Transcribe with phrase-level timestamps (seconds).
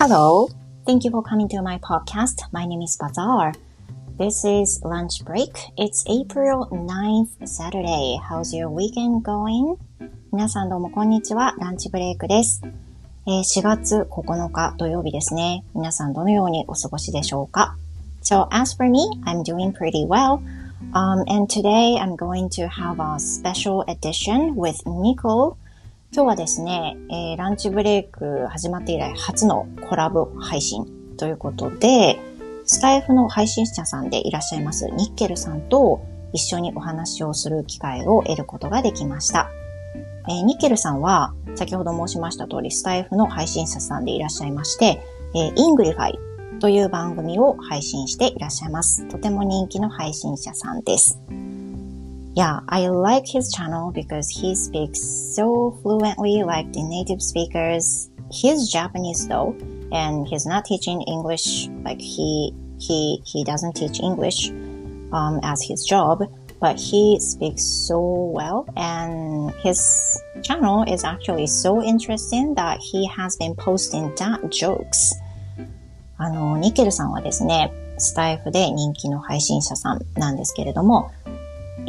[0.00, 0.48] Hello,
[0.86, 2.50] thank you for coming to my podcast.
[2.52, 3.52] My name is Bazaar.
[4.16, 5.52] This is lunch break.
[5.76, 8.18] It's April 9th, Saturday.
[8.26, 9.76] How's your weekend going?
[10.32, 11.54] 皆さんどうもこんにちは。
[11.58, 12.62] ランチブレイクです。
[13.26, 15.64] えー4月9日土曜日ですね。
[15.74, 17.76] 皆さんどのようにお過ごしでしょうか
[18.22, 20.40] So as for me, I'm doing pretty well.
[20.94, 25.58] Um, and today I'm going to have a special edition with Nicole.
[26.12, 30.84] 今日はですね、えーランチブレイク始まって以来初のコラボ配信
[31.16, 32.18] ということで、
[32.64, 39.50] スタイフの配信者さんでいらっしゃいますニッケルさんと一緒にお話をする機会を得ることができました。
[40.28, 45.00] えーニッケルさんは先ほど申しました通りスタイフの配信者さんでいらっしゃいまして、
[45.36, 46.18] えー、イングリファイ
[46.58, 49.08] という番組を配信していらっしゃいます。
[49.08, 51.20] とても人気の配信者さんです。
[52.39, 58.09] Yeah, I like his channel because he speaks so fluently like the native speakers.
[58.29, 59.55] He's Japanese though,
[59.91, 64.49] and he's not teaching English like he he he doesn't teach English
[65.13, 66.23] um, as his job,
[66.59, 67.99] but he speaks so
[68.33, 69.79] well, and his
[70.43, 75.13] channel is actually so interesting that he has been posting dad jokes.
[76.17, 81.11] あの、ニケルさんはですね、スタイフで人気の配信者さんなんですけれども、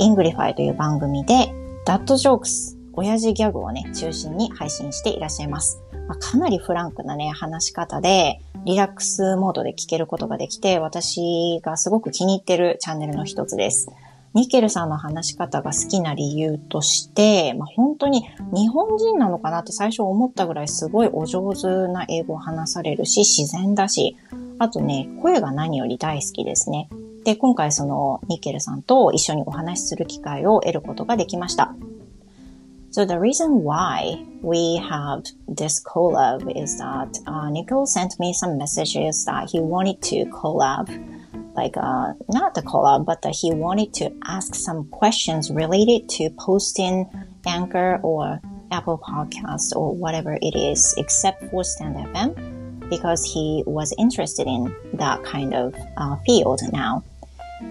[0.01, 1.53] イングリファイという番組で、
[1.85, 5.79] dad jokes、親父ギャグをね、中心に配信していらっしゃいます。
[6.07, 13.89] まあ、かなりフランクなね、話し方で、リラックスモードで聞けることができて、私がすごく気に入ってるチャンネルの一つです。
[14.33, 18.23] ニッケルさんの話し方が好きな理由として、まあ、本当に
[18.55, 24.17] 日本人なのかなって最初思ったぐらいすごいお上手な英語を話されるし、自然だし、
[24.57, 26.89] あとね、声が何より大好きですね。
[27.24, 31.74] で、今回そのニケルさんと一緒にお話しする機会を得ることができました。
[32.96, 39.26] So the reason why we have this collab is that uh, Nicole sent me some messages
[39.26, 40.88] that he wanted to collab,
[41.54, 46.30] like uh, not the collab, but that he wanted to ask some questions related to
[46.38, 47.04] posting
[47.44, 53.92] Anchor or Apple Podcasts or whatever it is, except for Stand FM, because he was
[53.98, 57.02] interested in that kind of uh, field now.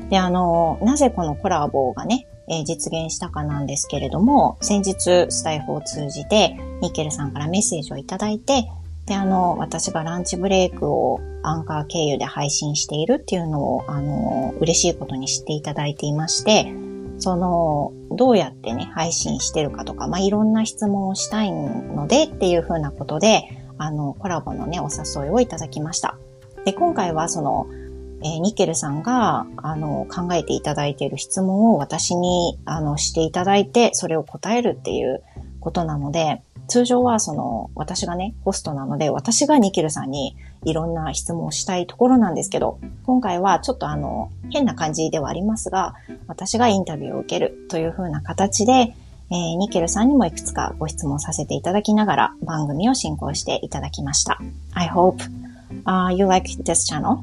[0.08, 8.68] で、あの、なぜこのコラボがね、えー実現したかなんですけれども、先日スタイフを通じてニッケルさんからメッセージをいただいて、
[9.06, 16.72] で、あの、私がランチブレイクをアンカー経由で配信しているっていうのを、あの、嬉しいことに知っていただいていまして、
[17.18, 23.44] その、どうやってね、配信してるかとか、まあ、いろんな質問をしたいのでっていうふうなことで、
[23.78, 26.16] あの、コラボのね、お誘いをいただきました。
[26.64, 27.66] で、今回はその、
[28.22, 35.22] えーニケルさんが、あの、考えていただいている質問を私に、あの、していただいて、それを答えるっていう
[35.60, 45.94] ことなので、通常はその、私がね、ホストなので、私がニケルさんにいろんな質問をしたいところなんですけど、今回はちょっとあの、変な感じではありますが、
[46.28, 48.94] 私がインタビューを受けるという風な形で、
[49.32, 54.38] えーニケルさんにもいくつかご質問させていただきながら番組を進行していただきました。
[54.74, 55.16] I hope、
[55.86, 57.18] uh, you like this channel?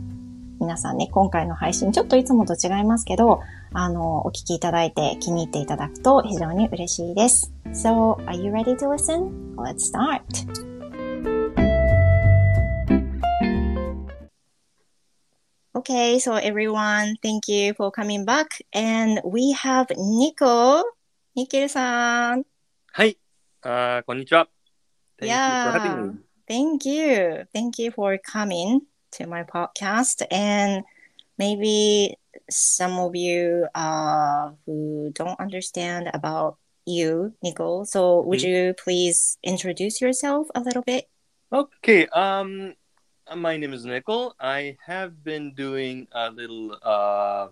[0.59, 3.41] 皆さんね、今回の配信、ちょっといつもと違いますけど、
[3.73, 7.53] あの、お聞きいただいて気に入っていただくと非常に嬉しいです。
[7.73, 9.55] So, are you ready to listen?
[9.55, 10.21] Let's start!
[15.75, 18.47] Okay, so everyone, thank you for coming back.
[18.73, 20.83] And we have Nico.
[21.35, 22.43] ニケルさん。
[22.91, 23.19] はい。
[23.61, 24.49] あーこんにちは。
[25.21, 25.71] Thank you for Yeah.
[25.79, 26.19] having me.
[26.47, 27.47] Thank you.
[27.53, 28.79] Thank you for coming
[29.16, 30.24] to my podcast.
[30.30, 30.84] And
[31.38, 32.16] maybe
[32.50, 37.84] some of you uh, who don't understand about you, Nicole.
[37.84, 41.08] So would you please introduce yourself a little bit?
[41.52, 42.06] Okay.
[42.08, 42.74] Um,
[43.36, 44.34] my name is Nicole.
[44.40, 47.48] I have been doing a little uh,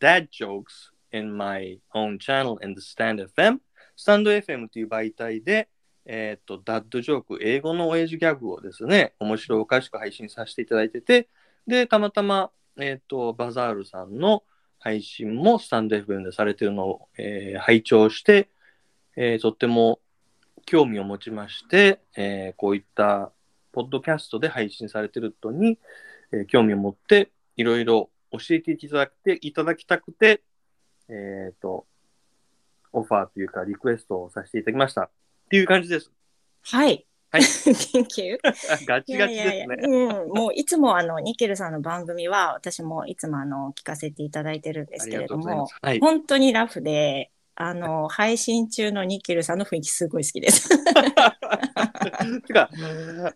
[0.00, 3.60] dad jokes in my own channel in the Stand FM.
[3.94, 5.68] スタンド FM という媒体で、
[6.09, 11.27] えっ、と、ダッドジョーク、英語の親父ギャグをですね、面白おかしく配信させていただいてて、
[11.67, 12.49] で、たまたま、
[12.79, 14.43] えっ、と、バザールさんの
[14.79, 18.49] 配信もスタンド FM でされてるのを、えー拝聴して、
[19.17, 19.99] えーとっても
[20.65, 23.33] 興味を持ちまして、えーこういった
[23.73, 25.77] ポッドキャストで配信されてることに、
[26.31, 30.41] えー興味を持って、いろいろ教えていただきていただきたくて、
[31.09, 31.85] えっ、と、
[32.93, 35.11] オファーというかリクエストをさせていただきました。
[35.47, 36.11] っていう感じです。
[36.63, 37.05] はい。
[37.29, 37.41] はい
[37.95, 38.37] Thank you.
[38.85, 40.07] ガチガチいやいやいですね。
[40.09, 45.67] やうん、もういつもあのニケルさんの番組は私もいつもあの聞かせていただいてるんですけれども。
[45.81, 45.99] はい。
[46.01, 50.67] 本当にラフであの配信中のニケルさんの雰囲気すごい好きです。
[52.45, 52.69] てか、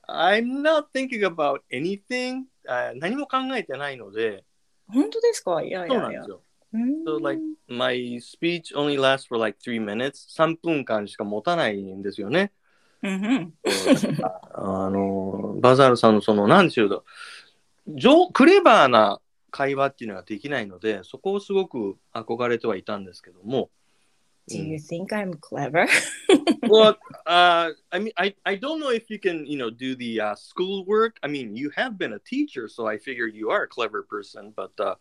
[0.08, 4.44] I'm not thinking about anything、uh, 何も考えてないので、
[4.88, 5.64] 本当ですか？
[5.64, 6.30] いやいそうなやいやんです。
[6.30, 6.44] よ。
[6.74, 10.28] うーん So like my speech only lasts for like three minutes.
[10.38, 12.52] 3分間しか持たないんですよね。
[14.54, 17.06] あの、バザールさんのその、なんでしょうと、
[17.88, 19.20] 上クレバーな
[19.50, 23.70] 会話っていうのができないので、そこをすごく憧れてはいたんですけども。
[24.50, 25.88] Do you think I'm clever?
[26.68, 26.98] well,
[27.28, 30.36] uh, I mean, I, I don't know if you can, you know, do the uh,
[30.36, 31.18] school work.
[31.24, 34.52] I mean, you have been a teacher, so I figure you are a clever person.
[34.56, 34.96] But, uh,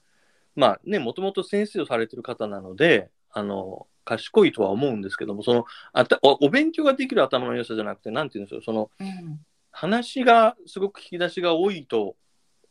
[0.61, 5.65] まあね、もともと先生をされてる方なので、あの、賢いとは思うんですけども、その、
[5.95, 9.41] あたおお勉強ができる頭の良さじゃなくて、なんて言うんでしょう、その、うん
[9.73, 12.17] 話がすごく引き出しが多いと、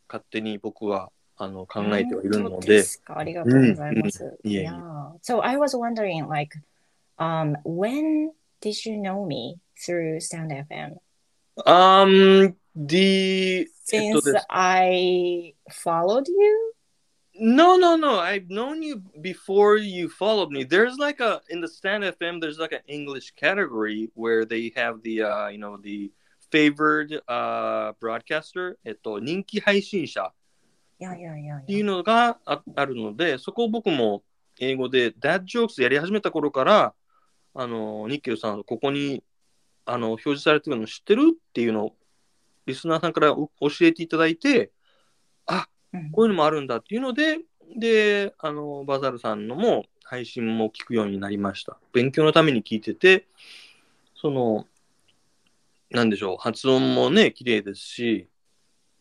[0.09, 4.25] 勝手に僕はあの考えてはいるので、すかありがとうございます。
[4.25, 4.73] うん Yeah.
[5.21, 6.59] So I was wondering, like,
[7.17, 10.97] um, when did you know me through Stand FM?
[11.65, 16.73] um, the, えっと Since I followed you?
[17.39, 18.19] No, no, no.
[18.19, 20.65] I've known you before you followed me.
[20.65, 22.41] There's like a in the Stand FM.
[22.41, 26.11] There's like an English category where they have the uh, you know the
[26.51, 28.77] favored uh broadcaster.
[28.83, 30.33] えっと人気配信者
[30.99, 31.85] いやいやいやっていう。
[31.85, 34.23] のがああるので、そこを僕も
[34.59, 36.93] 英語で Dad Jokes やり始めた頃から
[37.53, 39.23] あのニッケルさんここに
[39.85, 41.95] あの表示されてるの知ってるっていうのを
[42.65, 44.71] リスナーさんからお教えていただいて、
[45.47, 45.63] うん
[46.11, 47.39] こういうのもあるんだっていうので、
[47.77, 51.77] で、あの、バザールさんのも配信も聞くようになりました。
[51.93, 53.27] 勉強のために聞いてて、
[54.15, 54.65] その、
[55.91, 58.27] なんでしょう、発音もね、綺麗ですし、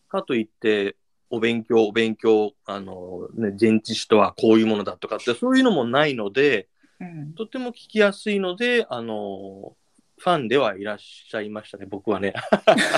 [0.07, 0.95] かといって、
[1.29, 6.67] お勉強、お勉強、あの、ね、前置詞とはこういうものだとかって、そういうのもないので、
[6.99, 9.75] うんとても聞きやすいので、あの、
[10.17, 12.33] ファンではいらっしゃいましたね、僕はね。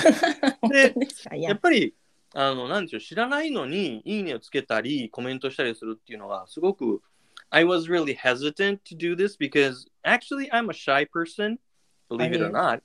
[0.68, 0.94] で
[1.38, 1.60] やっ。
[1.60, 1.94] ぱり、
[2.34, 7.02] あの、なんでしょう、知らないのに、いいねをつけたり、コメントしたりするっていうのが、すごく、
[7.50, 11.58] I was really hesitant to do this because actually I'm a shy person,
[12.08, 12.82] believe it or not.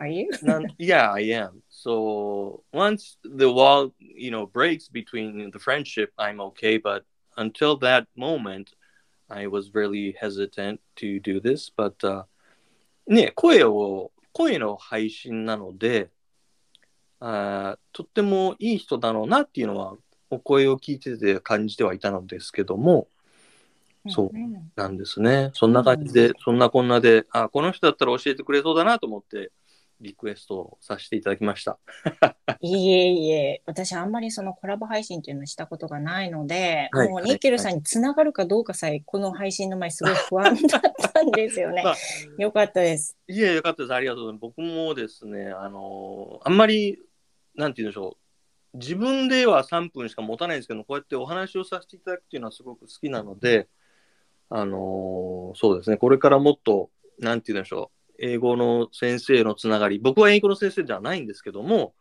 [0.00, 0.30] Are you?
[0.78, 1.62] Yeah, I am.
[1.68, 6.78] So once the wall, you know, breaks between the friendship, I'm okay.
[6.78, 7.04] But
[7.36, 8.70] until that moment,
[9.28, 11.70] I was really hesitant to do this.
[11.70, 12.24] But uh,
[13.06, 16.10] ね、声を、声の配信なので、
[17.20, 19.94] あーとってもいい人だろうなっていうのは、
[20.30, 23.08] お声を聞いてて感じてはいたのですけども、
[24.08, 25.50] そううんなんですね。
[25.54, 29.52] そんな感じで、そんなこんなで、あ、この人だったら教えてくれそうだなと思って、
[30.00, 31.78] リクエストをさせていただきました。
[32.60, 40.82] いえいえ、私あんまりそのコラボ配信っていうのをしたことがないので、はいもうニッケルさんにつながるかどうかさえ、この配信の前すごい不安だっ
[41.12, 41.90] たんですよね ま。
[41.90, 41.96] あ
[42.38, 43.16] よかったです。
[43.26, 43.94] いえ、よかったです。
[43.94, 44.40] ありがとうございます。
[44.40, 46.98] 僕もですね、あのあんまり、
[47.58, 48.16] なんて言うんでしょ
[48.74, 48.78] う。
[48.78, 53.68] 自分では3分しか持たないんですけど、こうやってお話をさせていただくっていうのはすごく好きなので、
[54.50, 58.14] あのそうですね、これからもっと、なんて言うんでしょう。
[58.20, 61.94] 英語の先生のつながり、僕は英語の先生ではないんですけども、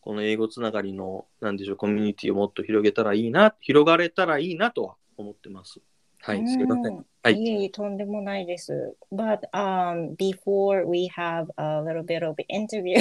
[0.00, 5.80] この英語つながりの、なんでしょう、コミュニティをもっと広げたらいいな、広がれたらいいなとは思ってます。
[6.25, 6.93] はい、すいません。
[6.93, 8.95] うんはいいえいえ、とんでもないです。
[9.11, 12.95] But um, before we have a little bit of interview,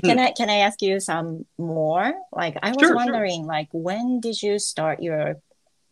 [0.01, 2.13] can I can I ask you some more?
[2.31, 2.95] Like I was Sure, sure.
[2.95, 5.41] wondering, like when did you start your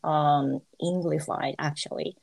[0.02, 2.16] um Englified actually?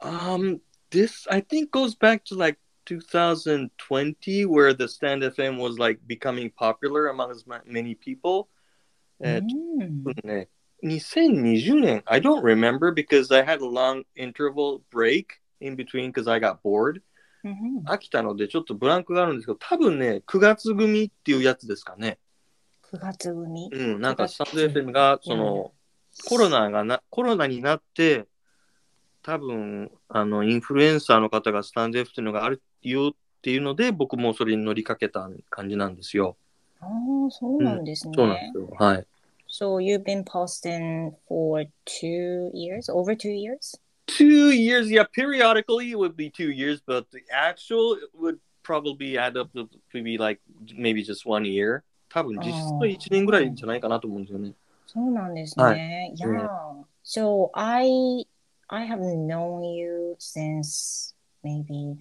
[0.00, 0.60] Um,
[0.90, 6.50] this I think goes back to like 2020, where the Stand FM was like becoming
[6.50, 8.48] popular among as ma- many people.
[9.20, 9.46] えっ
[9.80, 10.48] うんとね、
[10.83, 15.25] 2020年 I don't remember because I had a long interval break
[15.59, 17.01] in between because I got bored.
[17.43, 22.19] うん飽きたのでちょっとブランクがあるんですけど、多分ね、9月組っていうやつですかね。
[22.91, 23.69] 9月組。
[23.71, 25.73] うん、なんか9スタンド FM がその、
[26.27, 28.27] コロナがな、コロナになって、
[29.21, 36.37] 多分、あの、インフルエンサーの方がスタンド F っていうのがあるよっていうので、僕もそれに乗りかけた感じなんですよ。
[36.81, 38.13] ああ、そうなんですね。
[38.15, 38.69] そうなんですよ。
[38.77, 39.07] はい。
[39.48, 43.74] So you've been posting for two years, over two years?
[44.06, 49.36] Two years, yeah, periodically it would be two years, but the actual would probably add
[49.36, 50.40] up to maybe like,
[50.76, 51.84] maybe just one year.
[52.14, 54.52] 多分実質は1年ぐらいじゃないかなと思うんですよね。
[54.86, 56.14] そうなんですはね。
[56.16, 56.48] Yeah.
[57.02, 58.24] So I
[58.68, 61.96] I have known you since maybe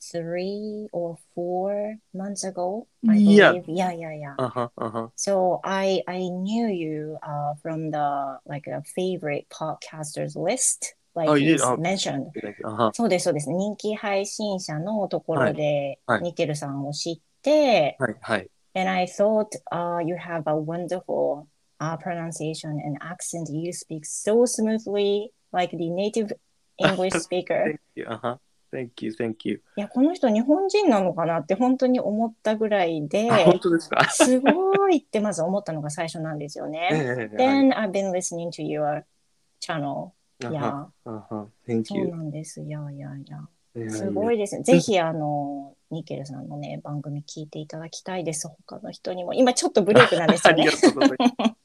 [0.00, 2.86] three or four months ago.
[3.08, 3.52] I Yeah.
[3.52, 3.64] believe.
[3.68, 4.34] Yeah, yeah, yeah.
[4.36, 5.12] あは、あは。
[5.16, 11.34] So I I knew you uh, from the like a favorite podcasters list like Oh,
[11.34, 11.62] you you did?
[11.62, 11.76] Oh.
[11.76, 12.30] 's mentioned.
[12.64, 13.50] あはそうです、そうです。
[13.50, 18.50] 人気配信者のところではいはいニケルさんを知って、はいはい。
[18.74, 21.46] and I thought, uh, you have a wonderful
[21.80, 23.48] uh, pronunciation and accent.
[23.50, 26.32] You speak so smoothly, like the native
[26.78, 27.64] English speaker.
[27.64, 28.06] Thank you.
[28.08, 28.40] あは
[28.71, 29.61] Thank you, thank you.
[29.75, 34.09] いや、この人日本人なのかなって本当に思ったぐらいで、あ、本当ですか？
[34.09, 37.29] すごいってまず思ったのが最初なんですよえね。
[37.37, 39.03] Then I've been listening to your
[39.61, 40.11] channel.
[40.43, 42.61] あいやそう.なんです。
[42.61, 43.89] いやいやいや。
[43.89, 44.63] すごいですね。
[44.63, 48.47] ぜひ、あの、ニケルさんのね、番組聞いていただきたいです。
[48.47, 49.33] 他の人にも。
[49.33, 50.67] 今ちょっとブレイクなんですあよね。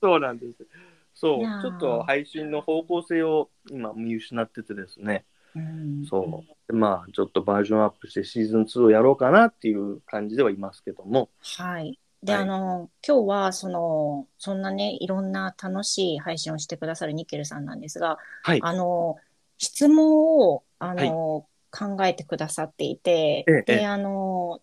[0.00, 0.66] そうなんです。
[1.14, 5.24] そうちょっと配信の方向性を今見失っててですね。
[5.56, 6.72] うんそう。
[6.72, 11.28] でまあ、ちょっとバージョンアップしてシーズン2をやろうかなっていう感じではいますけども。
[11.40, 11.98] はい。
[12.22, 18.60] で、はいあの、今日は、その、そんなね、いろんな楽しい配信をしてくださるニケルさんなんですが、はい。
[18.62, 19.16] あの、
[19.58, 24.60] 質問を、あの、考えてくださっていて、ええええで、あの、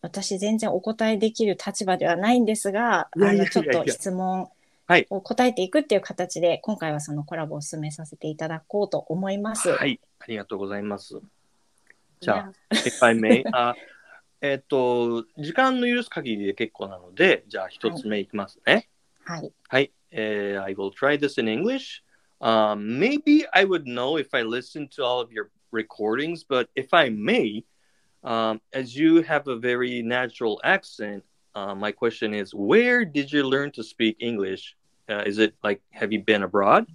[0.00, 4.63] 私全然お答えできる立場ではないんですが、あの、ちょっと質問はい
[5.10, 9.70] を答えていくっていう形で、今回はそのコラボを進めさせていただこうと思います。
[9.70, 10.00] はい。
[10.18, 11.20] ありがとうございます。
[12.20, 13.74] じゃあいや、if I may あ、
[14.40, 18.88] えっと、時間の許す限りで結構なので、じゃあ一つ目いきますね。
[19.24, 19.52] はい。
[19.68, 19.92] はい。
[20.10, 22.02] えー I will try this in English.
[22.40, 26.88] Um, maybe I would know if I listened to all of your recordings, but if
[26.92, 27.64] I may,
[28.22, 31.24] um, as you have a very natural accent,
[31.54, 34.76] uh, my question is where did you learn to speak English?
[35.08, 36.86] Uh, is it like, have you been abroad?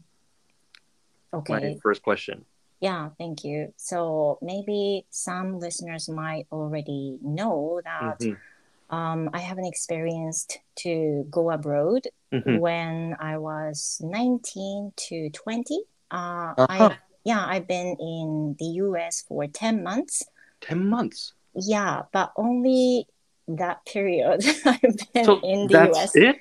[1.34, 2.46] okay My first question.
[2.82, 3.74] Yeah, thank you.
[3.75, 8.38] So maybe some listeners might already know that Mhm.
[8.89, 12.60] um, I haven't experienced to go abroad Mhm.
[12.60, 15.84] when I was 19 to 20.
[16.10, 16.68] Uh, Uh-huh.
[16.70, 20.24] I yeah, I've been in the US for 10 months.
[20.62, 21.34] 10 months.
[21.54, 23.06] Yeah, but only
[23.56, 24.82] that period I've
[25.13, 26.15] been So in the that's US.
[26.15, 26.38] it?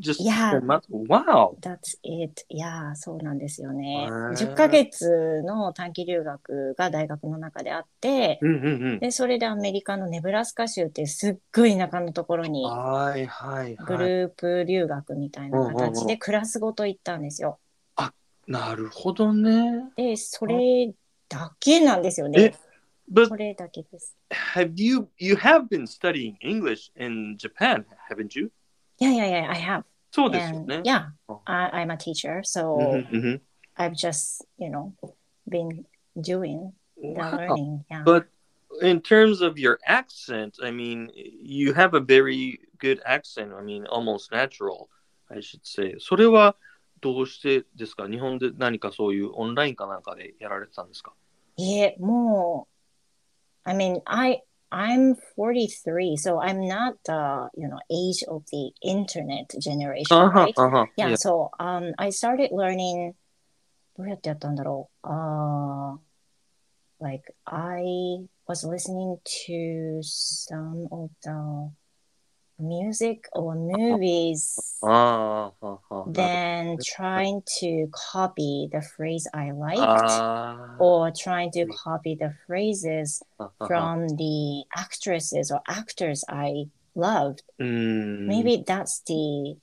[0.00, 0.52] Just Yeah.
[0.52, 0.86] 10 months?
[0.90, 1.56] Wow.
[1.60, 2.44] That's it.
[2.48, 4.06] いやー、そうなんですよね。
[4.06, 9.00] へー10ヶ月の短期留学が大学の中であって、Mm-hmm.
[9.00, 14.08] で、それでアメリカのネブラスカ州ってすっごい田舎のところにはいはいグはい。
[14.08, 17.58] ループ留学みたいな形でクラスごと行ったんですよ。
[18.48, 19.92] なるほどね。
[19.96, 20.92] で、それ
[21.28, 22.54] だけなんですよえね。
[23.11, 24.17] But それだけです。
[24.55, 28.51] have you you have been studying English in Japan, haven't you?
[28.99, 29.83] いやいやいや、I have.
[30.11, 30.81] そうですよ And ね。
[30.83, 31.09] yeah,
[31.45, 33.41] あ I, I'm a teacher, うん so うん
[33.77, 34.91] I've just, you know,
[35.47, 35.85] been
[36.17, 37.37] doing うん the Wow.
[37.37, 37.85] learning.
[37.89, 38.03] Yeah.
[38.03, 38.25] But
[38.81, 43.53] in terms of your accent, I mean, you have a very good accent.
[43.53, 44.89] I mean, almost natural,
[45.29, 45.95] I should say.
[45.99, 46.55] それは
[46.99, 51.13] どうしてですか日本で何かそういうオンラインかなんかでやられてたんですか
[51.55, 52.70] いえ、もう、
[53.65, 54.39] I mean, I,
[54.71, 60.53] I'm 43, so I'm not the, you know, age of the internet generation, あは right?
[60.55, 60.87] あは。
[60.97, 61.15] Yeah, Yeah.
[61.17, 63.13] so um, I started learning
[63.97, 65.07] どうやってやったんだろう。
[65.07, 65.97] Uh,
[66.99, 69.17] like I was listening
[69.47, 71.31] to some of the
[72.61, 76.09] music or movies, ああ、はあはあ。
[76.09, 83.21] then trying to copy the phrase I liked あー or trying to copy the phrases
[83.37, 87.43] あはは from the actresses or actors I loved.
[87.59, 89.57] うーん Maybe that's the,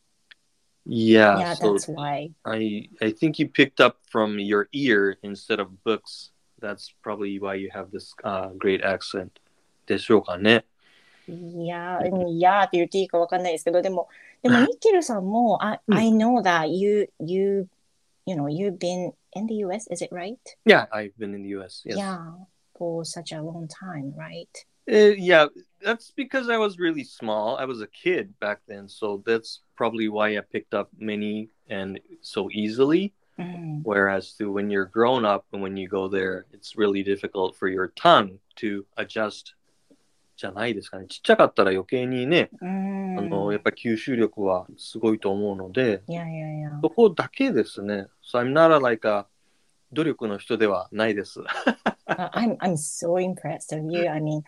[0.87, 2.31] Yeah, yeah, so that's why.
[2.45, 6.31] I I think you picked up from your ear instead of books.
[6.61, 9.31] That's probably why you have this uh, great accent.
[9.87, 10.65] でしょうかね。
[11.29, 14.09] いやー、いやーって言っていいかわかんないですけど、でも、
[14.43, 17.67] でも、ニッケルさんも、I, うん I know that you, you,
[18.27, 20.39] you know, you've been in the US, is it right?
[20.65, 21.83] Yeah, I've been in the U.S.
[21.85, 21.99] Yes.
[21.99, 22.19] Yeah,
[22.77, 24.49] for such a long time, right?
[24.91, 25.47] Uh, yeah,
[25.83, 27.57] that's because I was really small.
[27.57, 32.01] I was a kid back then, so that's probably why I picked up many and
[32.21, 33.13] so easily.
[33.37, 37.57] うん、 Whereas to when you're grown up and when you go there, it's really difficult
[37.57, 39.55] for your tongue to adjust.
[40.40, 41.06] じゃないですかね。
[41.08, 43.20] ちっちゃかったら余計にね、うん。
[43.20, 46.80] あの、やっぱ吸収力はすごいと思うので、いやいやいや。
[46.82, 48.08] そこだけですね。
[48.24, 49.26] So I'm not like a
[49.92, 51.42] 努力の人ではないです。
[52.08, 54.10] Uh, I'm, I'm so impressed of you.
[54.10, 54.44] I mean,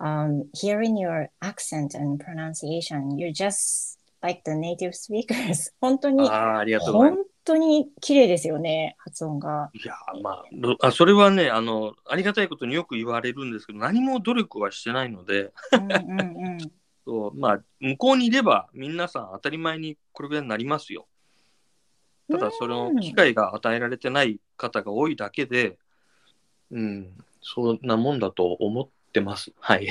[0.00, 5.72] um, hearing your accent and pronunciation, you're just like the native speakers.
[5.80, 7.22] 本当に、ああ、ありがとうございます。
[7.22, 9.70] 本当に綺麗ですよね、発音が。
[9.72, 16.58] いや、まあどあ、それはね、あの、ありがたいことによく言われるんですけど、何も努力はしてないので、うんうんうん。
[17.06, 21.06] そうまあ、向こうにいれば、皆さん当たり前にこれぐらいになりますよ。
[22.28, 25.78] ただ、その機会が与えられてない方が多いだけで、
[26.72, 29.52] うん、そんなもんだと思ってます。
[29.60, 29.88] はい。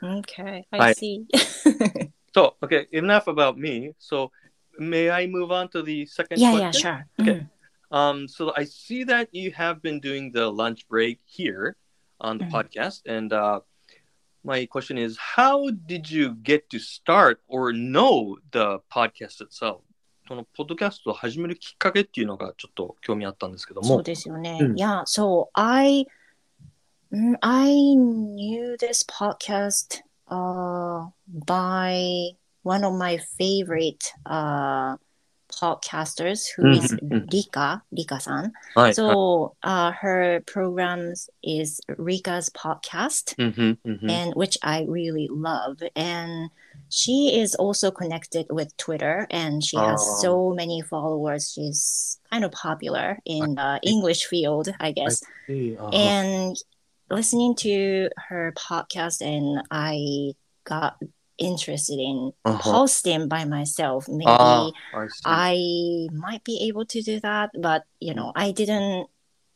[0.00, 1.26] Okay, I see.
[2.32, 3.94] So, okay, enough about me.
[3.98, 4.30] So,
[4.79, 6.81] may I move on to the second yeah, yeah, question?
[6.81, 7.05] sure.
[7.19, 7.31] Okay.
[7.31, 7.49] うん
[7.93, 11.75] Um, so I see that you have been doing the lunch break here
[12.19, 12.51] on the Mhm.
[12.51, 13.59] podcast, and uh,
[14.43, 19.81] my question is, how did you get to start or know the podcast itself?
[20.27, 24.03] そのポッドキャストを始めるきっかけっていうのがちょっと興味あったんですけどもそう。
[24.03, 24.57] ですよね。
[24.59, 26.07] うん Yeah, so I,
[27.11, 31.09] mm, I knew this podcast uh,
[31.45, 34.96] by one of my favorite uh,
[35.50, 36.94] podcasters who is
[37.32, 38.52] Rika, Rika-san.
[38.74, 43.34] Hi, so uh, her programs is Rika's podcast,
[44.08, 45.82] and which I really love.
[45.96, 46.50] And
[46.90, 51.52] she is also connected with Twitter, and she has so many followers.
[51.52, 55.22] She's kind of popular in the English field, I guess.
[55.48, 55.76] I.
[55.92, 56.56] And
[57.10, 60.34] listening to her podcast, and I
[60.64, 60.98] got
[61.38, 64.10] interested in あは hosting by myself.
[64.10, 65.54] Maybe あー I.
[65.54, 69.06] I might be able to do that, but you know, I didn't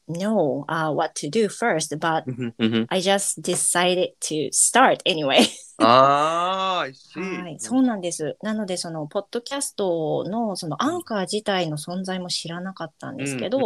[0.08, 5.38] know uh, what to do first, but うんうんうん I just decided to start anyway.
[5.78, 6.88] ああ.
[7.20, 8.36] はい、そうなんです。
[8.42, 13.60] なので、その、ポッドキャストの、その、アンカー自体の存在も知らなかったんですけど、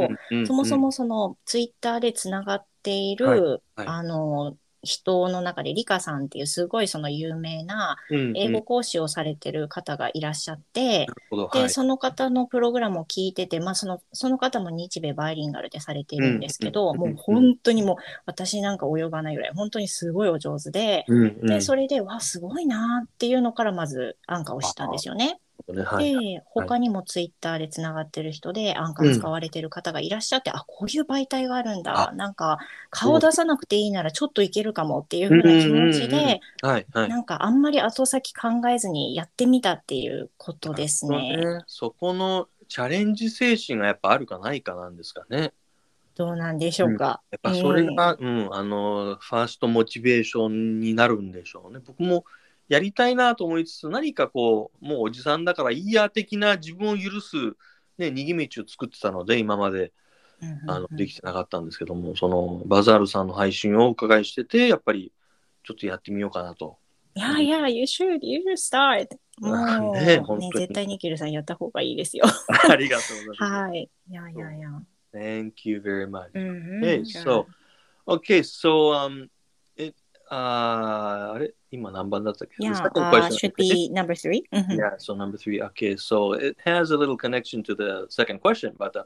[0.47, 4.57] そもそもその、ツイッターでつながっている、はいはいあの、
[4.87, 8.37] 人の中で、リカさんっていうすごいその有名なうんうん。
[8.37, 11.51] 英語講師をされてる方がいらっしゃって、なるほど。
[11.53, 11.71] で、はい。
[11.71, 21.47] その方のプログラムを聞いてて、まあ、その、その方も日米バイリンガルでされてるんですけど、うんもう本当にもう、私なんか及ばないぐらい、本当にすごいお上手で、うんうん。
[21.47, 25.41] で、それで、わ、すごいなっていうのから、まず、アンカーをしたんですよね。
[25.73, 32.13] ねはいで、他にもツイッターでつながってる人で、アンカー使われてる方がいらっしゃって、あ、こういう媒体があるんだ。
[32.15, 32.59] なんか、
[32.91, 36.41] 顔出さなくていいならちょっといけるかもっていう風な気持ちうんうんうんうんで。
[37.09, 41.37] なんかあんまり後先考えずにやってみたっていうことですね。
[41.37, 45.53] ねそこのチャレンジ精神がやっぱあるかないかなんですかね。
[46.17, 47.21] どうなんでしょうか。
[47.31, 51.81] やっぱそれが、うん、あの、ファーストモチベーションになるんでしょうね。
[51.85, 52.25] 僕も
[52.69, 57.37] やりたいなと思いつつ、何かこう、もうおじさんだからいいや的な自分を許す、
[57.99, 59.93] ね、逃げ道を作ってたので、今まで
[60.67, 65.13] あのできてなかったんですけども、そのバザールさんの配信をお伺いしてて、やっぱり
[65.65, 66.79] ちょっとやってみようかなと。
[67.15, 69.09] いやいや、you should, you should start.
[69.39, 72.25] もう、ねね本当に絶対にキルさんやった方がいいですよ。
[72.69, 73.63] ありがとうございます。
[73.69, 73.91] はい。
[74.11, 74.69] いやいやいや。
[75.15, 76.29] Thank you very much.
[76.35, 77.47] うんうん Okay, so
[78.07, 79.29] okay, so um,
[80.32, 83.38] uh, あれ今何番だったっけ Yeah, The second uh, question.
[83.38, 84.44] should be number three.
[84.52, 85.62] うんうん Yeah, so number three.
[85.62, 89.04] Okay, so it has a little connection to the second question, but uh,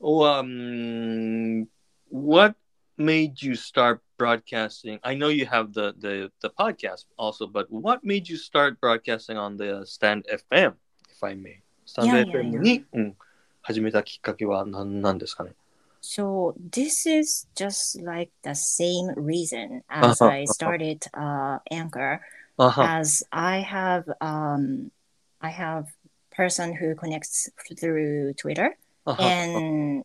[0.00, 1.66] oh, um,
[2.10, 2.54] what
[2.96, 5.00] made you start broadcasting?
[5.02, 9.36] I know you have the the the podcast also, but what made you start broadcasting
[9.36, 10.74] on the Stand FM,
[11.10, 11.62] if I may?
[11.84, 13.16] Stand Yeah, yeah, FM に、うん、
[13.62, 15.54] 始めたきっかけは何なんですかね
[16.07, 20.31] so this is just like the same reason as uh-huh.
[20.31, 20.53] I uh-huh.
[20.53, 22.23] started uh, Anchor,
[22.57, 22.81] uh-huh.
[22.81, 24.89] as I have um,
[25.41, 25.91] I have
[26.31, 29.21] person who connects through Twitter, uh-huh.
[29.21, 29.29] uh-huh.
[29.29, 30.03] and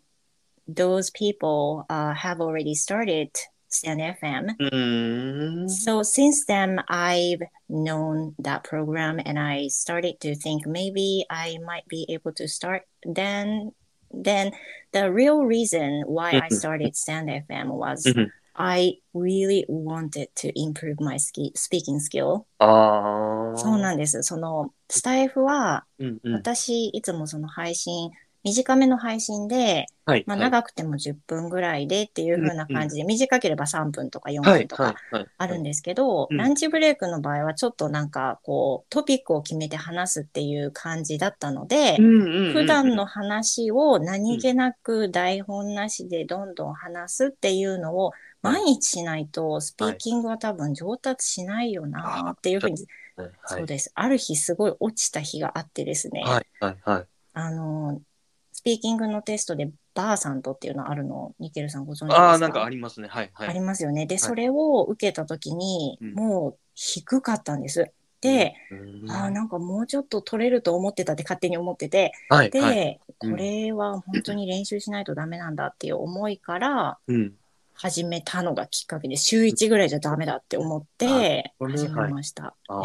[0.67, 3.31] those people uh, have already started
[3.69, 4.59] Stan FM.
[4.59, 5.71] Mm.
[5.71, 11.87] So since then, I've known that program, and I started to think maybe I might
[11.87, 13.71] be able to start then
[14.14, 14.52] then
[14.94, 16.54] the real reason why I Mhm.
[16.56, 18.30] started Stand FM was Mhm.
[18.60, 22.46] I really wanted to improve my ski- speaking skill.
[22.60, 23.58] ああ。
[23.58, 24.24] そうなんです。
[24.24, 26.34] そのスタイフはうんうん。
[26.34, 28.12] 私いつもその配信
[28.45, 30.25] 短めの配信で、はい。
[30.27, 34.63] まあ、はい長くても10分ぐらいでっていう風な感じで、短ければ3分とか4はい。
[34.63, 34.95] 分とか。
[35.39, 53.31] あるんですけど、うんランチブレイクの場合はちょっとなんかこうトピックを決めて話すっていう感じだったので、うんうんうん普段の話を何気なく台本なしでどんどん話すっていうのを毎日しないとスピーキングは多分上達しないよなっていうふうに、はい。
[53.47, 53.91] そうです。
[53.95, 56.47] ある日すごい落ちた日があってですね、はい。
[56.61, 56.77] はい。
[56.85, 57.07] はい。
[57.33, 58.01] あの、
[58.63, 62.31] スピーキングのテストでバーサントっていうのあるの、ニケルさんご存知ですか？
[62.31, 63.09] ああ、なんかありますね。
[63.09, 63.31] はい。
[63.35, 63.49] はい。
[63.49, 64.07] ありますよね。
[64.07, 67.91] で、いそれを受けたときに、うんもう低かったんです。
[68.21, 72.51] で、うん、ああ、なんかもうちょっと取れると思ってたって勝手に思ってて、はい。
[72.51, 73.01] で、はい。
[73.19, 77.35] これは本当に練習しないとダメなんだっていう思いからうん。
[77.75, 82.45] 始めたのがきっかけで、週1ぐらいじゃダメだって思ってあ始めました。
[82.45, 82.83] ああ。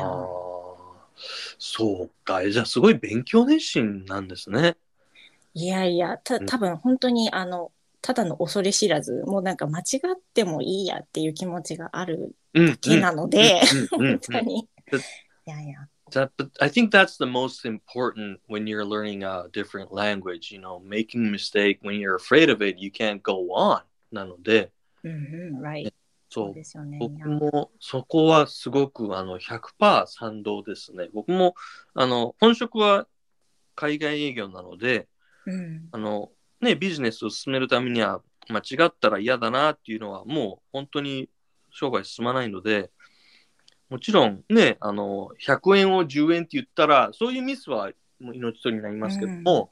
[1.59, 2.49] そうか。
[2.49, 4.75] じゃあ、すごい勉強熱心なんですね。
[5.57, 14.59] いやいや、たうん多分本当にあの、ただの恐れ知らず、もうなんか間違ってもいいやっていう気持ちがあるうんだけなので、本当に。
[14.59, 15.01] いうん
[15.45, 15.87] やいや。
[16.11, 20.53] That, but I think that's the most important when you're learning a different language.
[20.53, 23.81] You know, making mistake when you're afraid of it, you can't go on.
[24.11, 24.71] なので、
[25.03, 25.91] うんうん、right。
[26.29, 26.99] そそううですよね。
[26.99, 31.09] 僕もそこはすごくあの100%賛同ですね。
[31.13, 31.55] 僕も
[31.93, 33.07] あの本職は
[33.75, 35.07] 海外営業なので、
[35.47, 35.89] うん。
[35.91, 36.29] あの
[36.61, 41.29] ね、ビジネスを進めるためには間違ったら嫌だなっていうのはもう本当に
[41.71, 42.91] 商売進まないので、
[43.89, 49.71] もちろんね、あの100円を10円って言ったら、そういうミスは命取りになりますけども、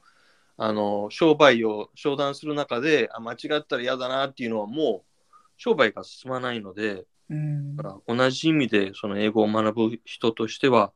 [0.56, 10.92] あの商売を商談する中であ間違ったら嫌だなっていうのはもう商売が進まないので、うんだから同じ意味でその英語を学ぶ人としては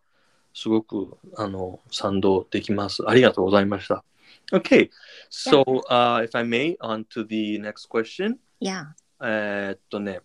[0.55, 3.03] すごくあの賛同できます。
[3.07, 4.05] ありがとうございました。
[4.54, 4.90] Okay,
[5.30, 8.38] so、uh, if I may, on to the next question.
[8.60, 10.22] いや、えーっとね、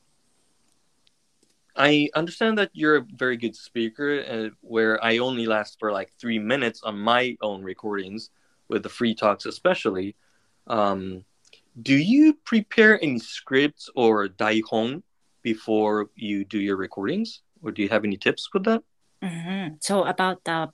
[1.75, 6.13] I understand that you're a very good speaker, uh, where I only last for like
[6.19, 8.31] three minutes on my own recordings
[8.69, 10.15] with the free talks, especially.
[10.67, 11.25] Um,
[11.81, 15.03] do you prepare any scripts or daihon
[15.43, 18.83] before you do your recordings, or do you have any tips with that?
[19.23, 19.79] うんうん。
[19.81, 20.71] So about the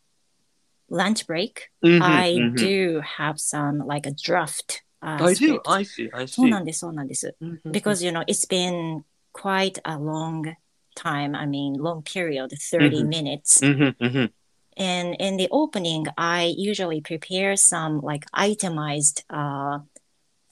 [0.90, 2.58] lunch break, Mhm, I mhm.
[2.58, 4.82] do have some like a draft.
[5.02, 5.34] Uh, I do.
[5.34, 5.68] script.
[5.68, 6.10] I see.
[6.12, 6.50] I そう see.
[6.50, 7.36] なんです、そうなんです。
[7.40, 9.02] Mhm, Because, you know, it's been
[9.32, 10.56] quite a long
[10.94, 11.36] time.
[11.36, 13.08] I mean, long period, 30 Mhm.
[13.08, 13.60] minutes.
[13.62, 14.32] mhm, mhm.
[14.78, 19.80] And in the opening, I usually prepare some like itemized uh,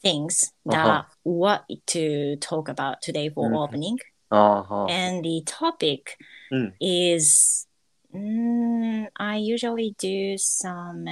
[0.02, 1.02] things that Uh-huh.
[1.24, 3.56] what to talk about today for Mhm.
[3.56, 3.98] opening.
[4.30, 4.86] Uh-huh.
[4.88, 6.16] And the topic
[6.50, 6.72] Mm.
[6.80, 7.66] is
[8.13, 11.05] mm, I usually do some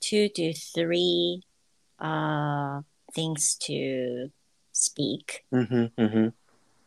[0.00, 1.42] two to three
[1.98, 4.30] uh, things to
[4.72, 5.44] speak.
[5.52, 6.32] Mhm, mhm.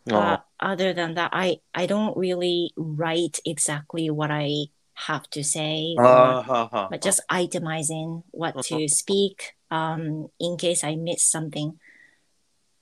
[0.09, 5.95] Uh, other than that, I, I don't really write exactly what I have to say.
[5.97, 6.87] or- uh-huh.
[6.89, 11.79] but just itemizing what to speak um, in case I miss something.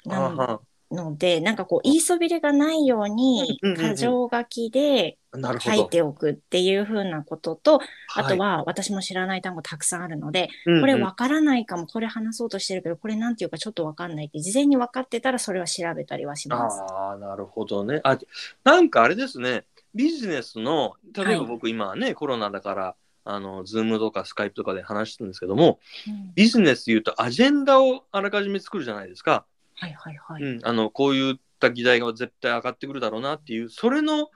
[0.05, 0.59] な uh-huh.
[0.91, 5.17] ので、なんかこう、言いそびれがないようにうんうんうんうん、箇条書きで。
[5.61, 7.81] 書いておくっていう風なことと、
[8.15, 16.81] あとはは私も知らない単語たくさんあるので、い、これわからないかも、これ話そうとしてるけど、これなんていうかちょっとわかんないって、事前に分かってたらそれは調べたりはします。
[16.81, 18.01] ああ、なるほどね。
[18.03, 18.17] あ、
[18.63, 19.65] なんかあれですね。
[19.93, 29.45] ビジネスの、例えばはい僕今ね、コロナだから、あの、ズームとかスカイプとかで話してるんですけども、うんビジネスで言うとアジェンダをあらかじめ作るじゃないですか。
[29.79, 30.43] はいはいはい。
[30.43, 34.29] うん、あの、こういった議題が絶対上がってくるだろうなっていう、それの、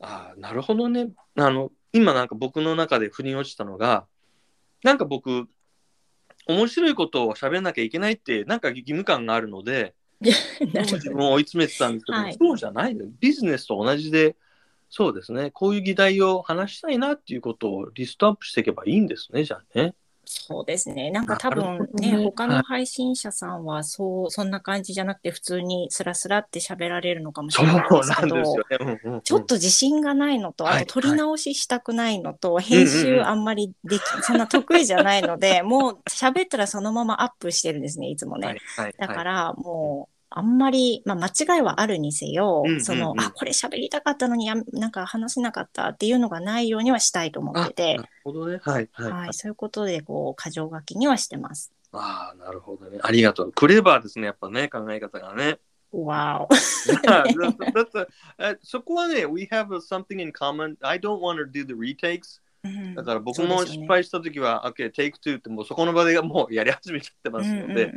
[0.00, 1.08] ああ、なるほどね。
[1.36, 4.06] あの、今なんか僕の中で腑に落ちたのが、
[4.84, 5.48] なんか僕、
[6.46, 14.36] 面白いことを喋んなきゃいけないって、なんか義務感があるので、 自ど分を追い詰めてたんですけど、はいそうじゃないビジネスと同じで、
[14.88, 19.94] そうですね、こういう議題を話したいなっていうことをリストアップしていけばいいんですね、じゃあね。
[20.28, 21.10] そうですね。
[21.12, 28.42] なんか多分ね、ね他の配信者さんはそう、そんな感じじゃなくて普通にスラスラって喋られるのかもしれないですけど、ね。
[28.80, 38.46] うんうんうんちょっと自信がないのと、はいあと撮り直ししたくないのと、編集あんまりでき、そんな得意じゃないので、もう喋ったらそのままアップしてるんですね、いつもね。
[38.48, 48.60] はいはいだかはいらもう、あんまり、まあ、間違いはあるにせよ、うんうんうんその、あ、これ喋りたかったのにや、なんか話せなかったっていうのがないようにはしたいと思っててな、るほどね。
[48.62, 51.72] はいはい、はい、そういうことで、こう、箇条書きにはしてます。
[51.92, 52.98] ああ、なるほどね。
[53.02, 53.52] ありがとう。
[53.52, 55.58] クレバーですね、やっぱね、考え方がね。
[55.92, 56.48] わお。
[56.52, 58.06] that's, that's a,
[58.38, 60.76] えそこはね、we have something in common.
[60.80, 62.40] I don't want to do the retakes.
[62.66, 67.92] うんだから僕も失敗したときは、OK、take two ってもうそこの場でもうやり始めちゃってますので、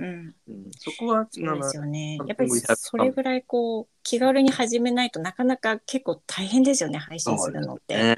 [0.77, 2.17] そこは、そうですよね。
[2.27, 8.15] やっぱりそれぐらいこう気軽に始めないとなかなか結構大変ですよね、配信するのって。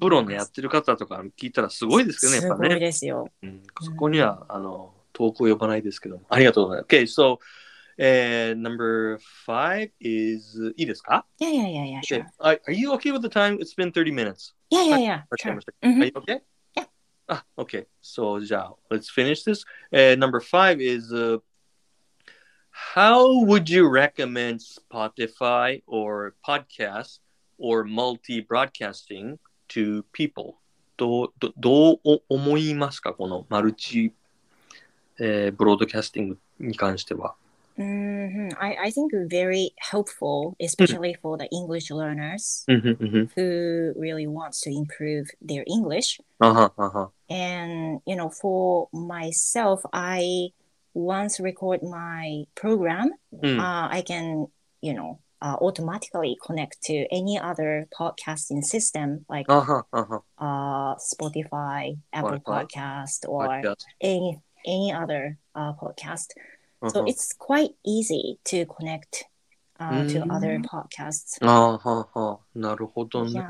[0.00, 2.80] プロのやってる方とか聞いたらすごいですけどね、やっすごいぱね。
[2.80, 3.28] ですよ。
[3.42, 6.22] うん、そこには、あの、遠くを呼ばないですけども。
[6.28, 7.20] ありがとうございます。
[7.20, 7.38] So,
[7.99, 12.25] uh, number five is, いいですかいやいやいやいや、 Okay.
[12.39, 13.57] Are, are you okay with the time?
[13.59, 14.53] It's been 30 minutes.
[14.69, 15.73] いやいやいや、わかりました。
[15.81, 16.41] うん Are you okay?
[16.75, 16.87] Yeah.
[17.27, 17.87] Ah, okay.
[18.01, 19.63] So, じゃあ、let's finish this.
[19.91, 21.39] Uh, number five is, uh,
[22.71, 27.19] how would you recommend Spotify or podcast
[27.57, 29.37] or multi-broadcasting
[29.69, 30.55] to people?
[30.97, 34.13] どうどどうお思いますかこのマルチ、
[35.19, 37.35] えーブロードキャスティングに関しては。
[37.80, 38.48] Mm-hmm.
[38.60, 40.64] I, I think very helpful, hmm.
[40.64, 41.22] especially mm-hmm.
[41.22, 46.20] for the English learners mm-hmm, mm-hmm, who really wants to improve their English.
[46.40, 47.06] Uh-huh, uh-huh.
[47.30, 50.50] And you know, for myself, I
[50.92, 53.58] once record my program, mm.
[53.58, 54.48] uh, I can
[54.82, 60.18] you know uh, automatically connect to any other podcasting system like uh-huh, uh-huh.
[60.38, 63.84] uh, Spotify, Apple Podcast, or podcast.
[64.00, 66.26] any any other uh, podcast.
[66.82, 69.26] うん So it's quite easy to connect
[69.78, 70.30] uh, to Mm.
[70.30, 71.38] other podcasts.
[71.42, 72.58] あーはあはあ。
[72.58, 73.44] なるほどね。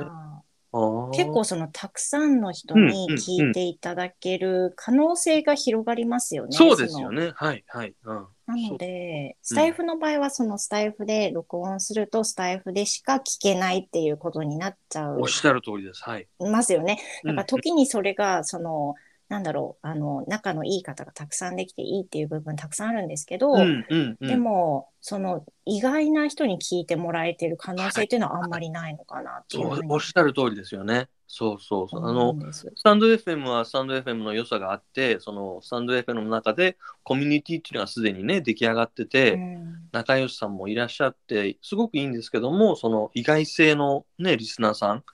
[1.12, 6.52] 結構そのたくさんの人にうんうん聞いていただける可能性が広がりますよね。
[6.52, 7.32] そうですよね。
[7.34, 7.94] はいはい。
[8.04, 8.26] うん。
[8.46, 16.02] なので、スタイフの場合はそのスタイフで録音するとスタイフでしか聞けないっていうことになっちゃうおっしゃる通りです。
[16.04, 16.26] はい。
[16.38, 16.98] ますよね。
[17.24, 18.94] だからうん時にそれがその、
[19.30, 24.28] なんだろう、あの、仲のいい方がたくさんできていいっていう部分たくさんあるんですけど、うんうんうん。
[24.28, 31.08] でも、その意外な人に聞いてもらえてる可能性っていうのはあんまりないのかなっていうそうふうにおっしゃる通りですよね。
[31.28, 32.04] そうそうそう。
[32.04, 32.34] あの。
[32.52, 45.04] スタンド FM はスタンド FM の良さがあって、そのスタンド FM の中でコミュニティっていうのがすでにね、出来上がってて、うん仲良しさんもいらっしゃって、すごくいいんですけども、その意外性のね、リスナーさん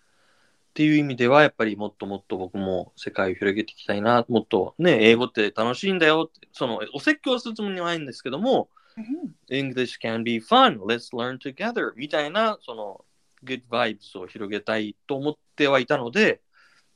[0.77, 8.69] っていう意味では、やっぱりもっともっと僕も世界を広げていきたいな、もっとね、英語って楽しいんだよって、そのお説教するつもりはないんですけども、
[9.51, 13.03] English can be fun, let's learn together みたいな、その
[13.43, 16.43] good vibes を広げたいと思ってはいたので、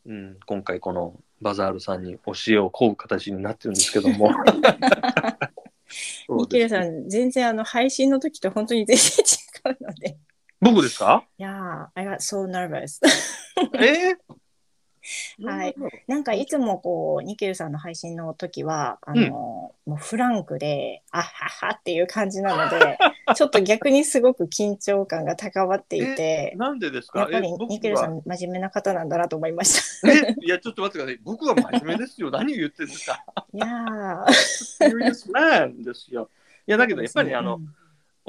[0.04, 4.30] うん、今回このバザールさんに教えを請う形になってるんですけども。
[6.28, 10.18] ミケルさん、全然あの配信の時と本当に全然違うので。
[10.60, 11.24] 僕ですか？
[11.38, 13.00] いやー、I got so nervous.
[13.78, 14.12] え？
[15.40, 15.74] ーはい。
[16.06, 22.98] なんかいつもこう、ニケルさんの配信の時は、あの、もうフランクで、あははっていう感じなので、
[23.34, 27.20] ちょっと逆にすごく緊張感が高まっていて、なんでですか？
[27.20, 30.12] やっぱりニケルさん真面目な方なんだなと思いました。
[30.12, 31.20] え いや、ちょっと待ってください。
[31.24, 32.30] 僕は真面目ですよ。
[32.30, 33.24] 何を言ってるんですか？
[33.54, 34.24] いやー。
[34.78, 36.28] ?Serious man ですよ。
[36.66, 37.74] いや、だけどやっぱりあの、うん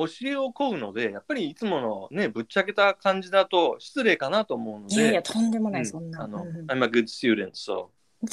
[0.08, 6.24] 教えを請うので、やっぱりいつものね、ぶっちゃけた感じだと失礼かなと思うので、いやいや、とんでもない、うんそんな。
[6.24, 7.90] あの、うん I'm a good student, so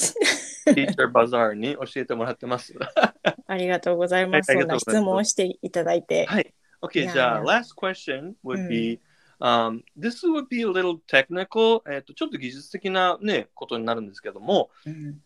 [0.67, 2.73] Teacher Bazaar に教えてもらってます。
[3.47, 4.51] ありがとうございます。
[4.51, 6.25] はいそんな質問をしていただいて。
[6.25, 6.53] はい。
[6.93, 8.99] やじゃあ、last question would be、
[9.39, 15.21] um, this would be a little technical, えっと、ちょっと技術的なね、ことになるんですけども、うん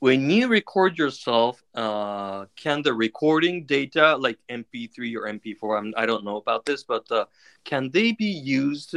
[0.00, 6.04] when you record yourself, uh, can the recording data, like MP3 or MP4, I'm, I
[6.04, 7.24] don't know about this, but uh,
[7.64, 8.96] can they be used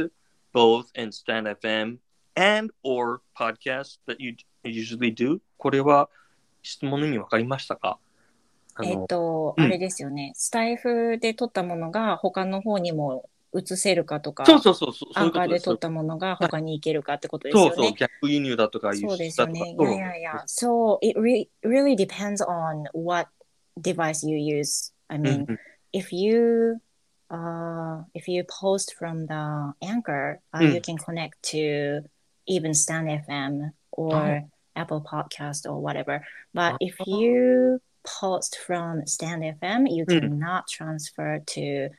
[0.52, 1.98] both in Stand FM
[2.36, 5.40] and or podcast that you usually do?
[5.56, 6.08] これは
[6.62, 7.98] 質問の意味わかりましたか
[8.74, 10.32] あえっの、と、うんあれですよね。
[10.34, 15.54] スタイフで撮ったものが他の方にも 映せるかとか、そうそうそうそう、そアンカーういうことで。
[15.54, 17.70] です撮ったものが他に行けるかってことですよね。
[17.76, 19.58] そうそう、逆輸入だとか輸そうで出だとか。
[19.58, 19.74] すよね。
[19.76, 20.44] いやいやいや。
[20.46, 23.30] So it re really depends on what
[23.80, 24.92] device you use.
[25.08, 25.58] I うん mean, うん
[25.94, 26.76] if you
[27.30, 30.74] uh if you post from the anchor, uh, Mm.
[30.74, 32.04] you can connect to
[32.46, 34.44] even Stan FM or
[34.76, 36.20] Apple Podcast or whatever.
[36.54, 37.18] But if Oh.
[37.20, 40.20] you post from Stan FM, you Mm.
[40.20, 41.90] cannot transfer to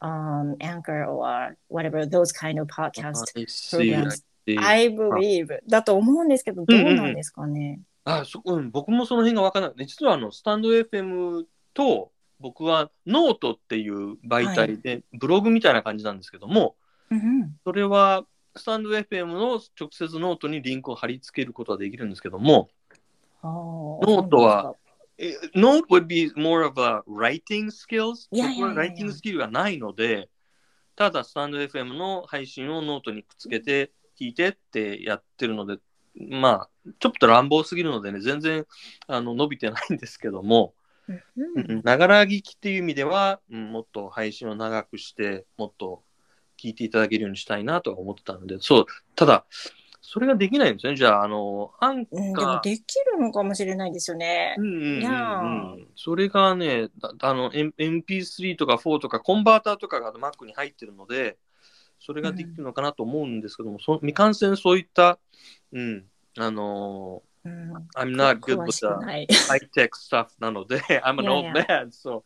[0.00, 4.24] um Anchor or whatever those kind of podcast I see, I programs.
[4.58, 7.80] I believe だと思うんですけど、どうなんですかね？
[8.04, 9.86] あそうん、僕もその辺が分からない。
[9.86, 16.76] 実はあのスタンド FM と僕はノートっていう媒体で、ブログみたいな感じなんですけども、
[17.10, 22.68] うんそれはスタンド FM の直接ノートにリンクを貼り付けることはできるんですけども、
[23.42, 24.85] ノノートは、え
[25.54, 28.28] Note would be more of a writing skills?
[28.30, 28.66] いやいやいやいや。
[28.66, 30.28] 僕はライティングスキルがないので、
[30.94, 35.78] ただスタンド FM の配信をノートにくっつけて聞いてってやってるので、
[36.30, 38.66] まあ、ちょっと乱暴すぎるのでね、全然
[39.06, 40.74] あの伸びてないんですけども、
[41.08, 41.12] う
[41.62, 41.82] ん。
[41.84, 46.02] ながら聞きっていう意味では、うんもっと配信を長くして、もっと
[46.60, 49.46] 聞いていただけるようにしたいなとは思ってたので、そう、ただ、
[50.08, 50.96] それができないんですよね。
[50.96, 54.54] じゃあ、あの、アンうん、でカー、もできるのかもしれないですよね。
[54.56, 54.62] う。
[54.62, 61.38] んうんうんうん、それがね、だあの、M- MP3 とか4とかコンバーターとかが Mac に入ってるので、
[61.98, 65.18] それができるのかなと思うんですけども、そ未完成そういった、
[65.72, 66.04] うん、
[66.38, 68.86] あのうん、I'm not good 詳 with し the
[69.50, 72.22] high-tech stuff なので、I'm an old man, so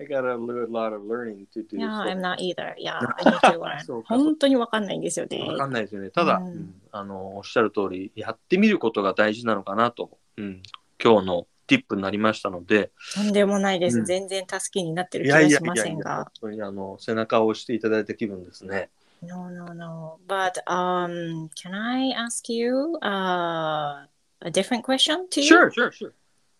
[0.00, 1.76] I got a lot of learning to do.
[1.76, 2.74] Yeah, I'm not either.
[2.78, 4.02] Yeah, I need to learn.
[4.08, 5.44] 本当にわかんないんですよね。
[5.46, 6.08] わかんないですよね。
[6.08, 10.62] ただ、うんうんあの、おっしゃる通り、やってみることが大事なのかなと、うん、
[11.02, 13.98] 今日のティップになりましたので、とんでもないです。
[13.98, 16.16] うん全然助けになってるいやいや気がしまいやいや、せんが。
[16.16, 18.88] 本当にあの背中を押していただいた気分ですね。
[19.22, 20.18] No, no, no.
[20.26, 24.06] But um, can I ask you uh,
[24.40, 25.46] a different question to you?
[25.46, 26.12] Sure, sure, sure.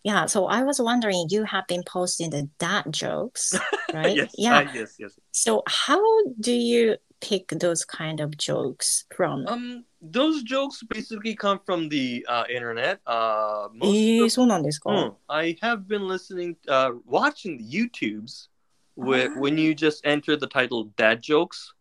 [0.04, 0.26] Yeah.
[0.26, 3.54] So I was wondering, you have been posting the dad jokes,
[3.92, 4.14] right?
[4.16, 4.58] yes, yeah.
[4.58, 5.18] uh, yes, yes.
[5.32, 5.98] So how
[6.38, 9.46] do you pick those kind of jokes from?
[9.48, 13.00] Um, those jokes basically come from the uh, internet.
[13.04, 18.48] Uh, え most ー、 of そうなんですか、 Mm, I have been listening, uh, watching the YouTubes
[18.96, 19.40] where Ah.
[19.40, 21.74] when you just enter the title "dad jokes,"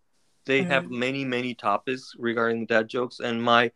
[0.45, 0.97] they have Mm.
[0.97, 3.19] many, many topics regarding dad jokes.
[3.19, 3.71] And my,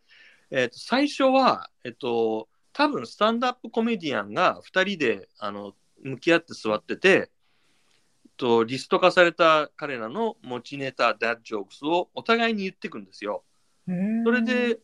[0.50, 7.31] えっと最初はえっと 多分スタンドアップコメディアンが2人であの向き合って座ってて、
[8.35, 13.43] とリスト化された彼らの持ちネタ dad jokes をお互いに言っていくんですよ。
[14.25, 14.79] それで、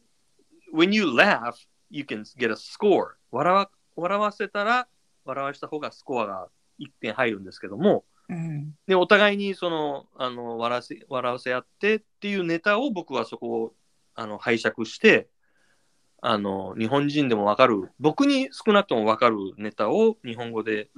[0.74, 1.54] when you laugh,
[1.90, 3.16] you can get a score.
[3.30, 4.88] 笑わ笑わせたら、
[5.26, 6.48] 笑わした方がスコアが
[6.80, 13.74] 1点入るんですけども、うん、でお互いにそのあの笑わせ笑わせ合ってっていうネタを僕はそこを
[14.16, 15.28] あの拝借して、
[16.22, 20.90] あの日本人でもわかる、僕に少なくともわかるネタを日本語で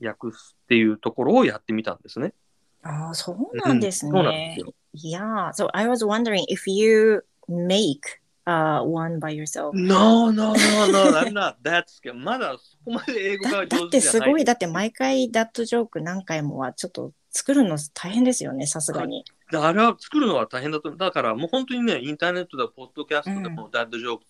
[0.00, 2.34] 訳すっていうところをやってみたんですね。
[2.82, 4.74] ああ、そうなんですうんそうなんですねよ。
[4.94, 5.52] Yeah.
[5.52, 9.74] So I was wondering if you make uh, one by yourself.
[9.74, 12.14] No, no, no, no, I'm not that scared.
[12.14, 14.20] まだそこまで英語がだだ上って手じゃない。
[14.22, 19.24] すごい、だって毎回ダットジョーク何回もはちょっと作るの大変ですよね、さすがに。
[19.54, 20.90] あれは作るのは大変だと。
[20.96, 24.24] だからもう本当にね、インターネットでポッドキャストでもダッドジョーク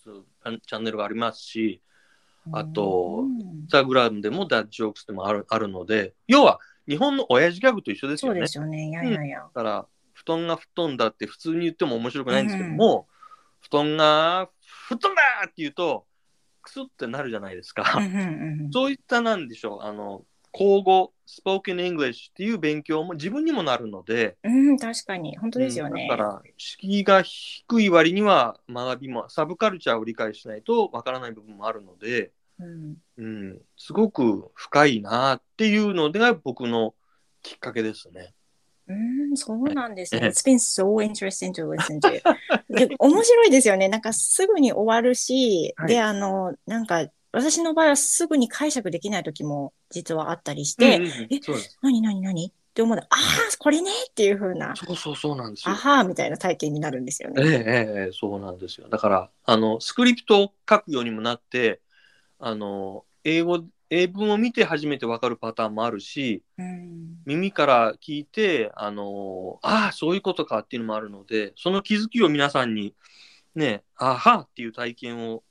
[0.45, 1.81] スチャンネルがありますし、
[2.53, 8.41] あとうんインスタグラムでも dad jokes でもあるあるので、要は日本の親父ギャグと一緒ですよね。
[8.41, 8.89] そうですよね。
[8.91, 9.41] いやいやいや。
[9.41, 13.09] だから、布団が吹っ飛んだって普通に言っても面白くないんですけども、
[13.61, 14.51] 布団が
[14.89, 16.07] 吹っ飛んだって言うと、
[16.61, 17.95] クスってなるじゃないですか。
[17.97, 25.37] うんうんうんそういったなんでしょう、あの、口語、 spoken English っていう勉強も自分にもなるので、うん、確かに。
[25.37, 26.03] 本当ですよね。
[26.03, 36.95] うんだから、敷居が低い割には学びも、サブカルチャーを理解しないとわからない部分もあるので、うんうん、すごく深いなっていうのが僕の
[37.43, 38.35] きっかけですね。
[38.89, 38.95] う
[39.33, 40.21] ん、そうなんですね。
[40.23, 42.21] ええ It's been so interesting to listen to.
[42.71, 43.89] で面白いですよね。
[43.89, 51.41] なんかすぐに終わるし、はいで、あの、なんか私の場合はすぐに解釈できない時も実はあったりして、うんうんうんえ。
[51.83, 52.47] 何何何？
[52.47, 53.19] って思うの、ああ、
[53.59, 55.77] これねっていう風な、そうそうそうなんですよあ。
[55.77, 57.43] はーみたいな体験になるんですよね。
[57.45, 57.61] ええええ
[58.05, 58.89] ええそうなんですよ。
[58.89, 61.81] だから、あの、スクリプトを書くようにもなって、
[62.39, 72.95] あの、英語、英文を見て初めてわかるパターンもあるし、うん耳から聞いて、あの、ああ、そういうことかっていうのもあるので、その気づきを皆さんに、
[73.57, 75.43] ね、あはっていう体験を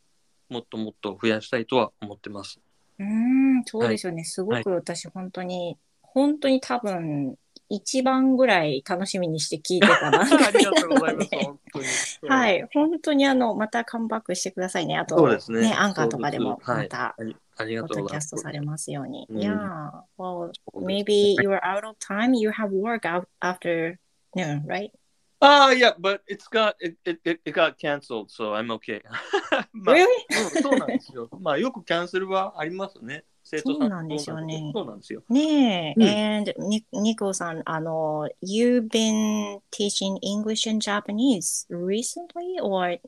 [0.49, 2.59] もっともっと増やしたいとは思ってます。
[2.99, 4.23] うん、そうですよね。
[4.23, 7.37] すごく私本当に、本当に多分
[7.69, 11.29] 一番ぐらい楽しみにして聞いてた番組 ありがとうございます。
[11.31, 11.85] 本当に。
[12.29, 12.49] は。
[12.49, 14.97] い、本当にあの、またカムバックしてくださいね。
[14.97, 18.49] あと、そうですねアンカーとかでもまた、ありありがポッとうございますドキャスト。
[18.49, 19.27] されますように。
[19.29, 22.35] うん Yeah, well, maybe you are out of time.
[22.35, 23.97] You have work out after
[24.35, 24.91] noon, right?
[25.40, 29.02] Ah, yeah, but it's got it, it, it, it got canceled, so I'm okay.
[29.72, 30.06] まあ Really?
[30.30, 31.28] うんそうなんですよ。
[31.40, 33.24] まあよくキャンセルはありますね。
[33.42, 35.24] 生徒さんそうなんですよねそうなんですよ。
[35.28, 43.00] ねうんえ、and ニ ニコさん、あの、you've been teaching English and Japanese recently or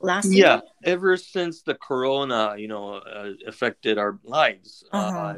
[0.00, 0.62] last Yeah, year?
[0.84, 5.18] ever since the corona, you know, uh, affected our lives, Uh-huh.
[5.18, 5.34] uh,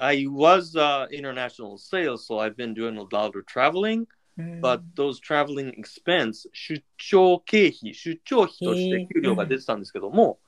[0.00, 4.06] I was uh, international sales, so I've been doing a lot of traveling.
[4.37, 10.39] うん But those traveling expense 出張経費出張費として給料が出てたんですけども、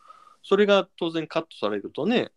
[0.41, 2.31] それが当然カットされるとね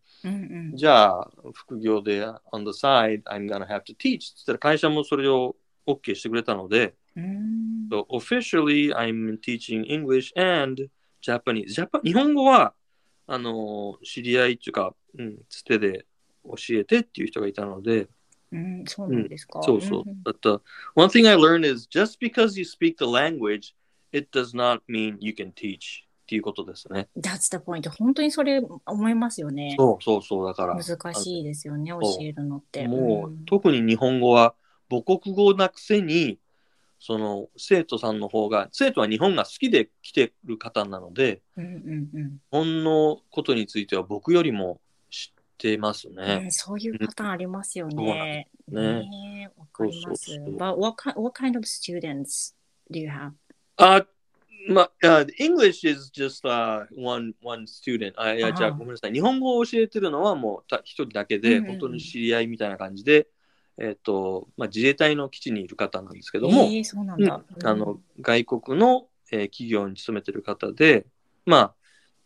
[0.73, 5.55] じゃあ副業で on the side I'm gonna have to teach つったら会社もそれを
[5.87, 7.87] OK してくれたので、うん。
[7.89, 10.89] So officially I'm teaching English and
[11.21, 11.73] Japanese.
[11.73, 12.73] ジャパ日本語は
[13.27, 16.05] あの知り合いっていうか、うん、つてで
[16.43, 18.07] 教えてっていう人がいたので、
[18.51, 19.61] うん、そうなんですか。
[19.63, 20.09] そうそう。
[20.09, 20.61] んん But
[20.95, 23.75] one thing I learned is just because you speak the language,
[24.11, 27.09] it does not mean you can teach っていうことですね。
[27.17, 27.89] That's the point.
[27.89, 29.75] 本当にそれ思いますよね。
[29.77, 30.45] そうそうそう。
[30.45, 32.87] だから、難しいですよね、教えるのって。
[32.87, 34.53] もう、ん特に日本語は
[34.89, 36.39] 母国語なくせに、
[36.99, 44.81] その生徒さんの方が、生徒は日本が好きで来てる方なので、うんうんうん日本のことについては僕よりも
[45.59, 46.47] てますうね。
[46.47, 48.49] ん、そういうパターンありますよね。
[48.67, 50.25] ねねえわかります。
[50.25, 52.55] そうそうそう But what, what kind of students
[52.89, 53.31] do you have?
[53.77, 54.05] あ、
[54.69, 58.13] まあ、uh, English is just、uh, one, one student.
[58.15, 59.13] あいやじゃあごめんなさい。
[59.13, 63.27] 日本語を教えてるのはもうた一人だけで、本当に知り合いみたいな感じで、
[63.77, 67.41] えっ、と、まあ、自衛隊の基地にいる方なんですけども、えー、そうなんだ。
[67.55, 71.05] うんあの外国の、えー企業に勤めてる方で、
[71.45, 71.73] まあ、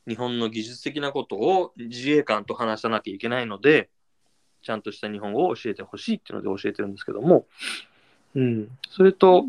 [0.07, 3.89] 日本の技術的なことを自衛官と話さなきゃいけないので、
[4.61, 7.45] ちゃんとした日本語を教えてほしいっていうので教えてるんですけども、
[8.35, 9.45] うん、それと、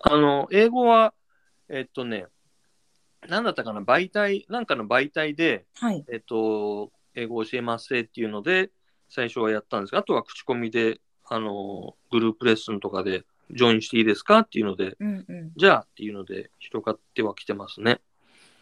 [0.00, 1.12] あの、英語は、
[1.68, 2.26] えっとね、
[3.26, 6.04] なんだったかな、媒体、なんかの媒体で、はい。
[6.10, 8.70] えっと、英語教えますっていうので、
[9.08, 15.52] 最初はやったんですが、あとは口コミで、あの、グループレッスンとかで、ジョインしていいですかっていうので、うんうん。
[15.56, 18.00] じゃあっていうので、広がってはきてますね。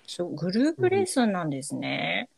[0.07, 2.29] そう、グループレッスンなんですね。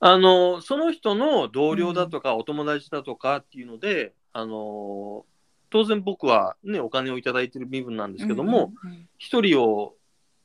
[0.00, 5.24] あの、その人の同僚だとか、お友達だとかっていうので、あの、
[5.70, 8.72] 当然僕はね、お金をいただいてる身分なんですけども、
[9.18, 9.94] 一人を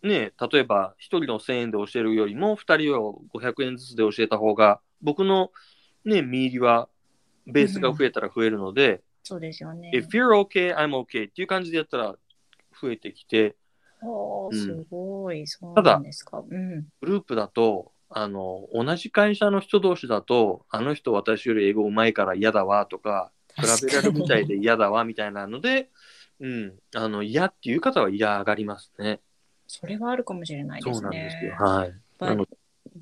[0.03, 5.51] ね、例えば一人の1000円で教えるよりも、二人を500円ずつで教えた方が、僕の
[6.05, 6.88] ね、見入りは、
[7.45, 9.91] ベースが増えたら増えるので、そうですよね。
[9.93, 12.16] if you're okay, I'm okay っていう感じでやったら
[12.82, 13.55] 増えてきて、うん
[14.02, 16.43] おーすごい、そうただなんですか。
[16.47, 16.88] うん。
[17.02, 25.89] グループだと、あの、同じ会社の人同士だと、あの人私より英語うまいから嫌だわとか、比べられるみたいで嫌だわみたいなので、
[26.39, 29.20] うん、あの、嫌っていう方は嫌がりますね。
[29.68, 31.58] それはあるかもしれないですそうなんですよね。。
[31.58, 32.47] はい。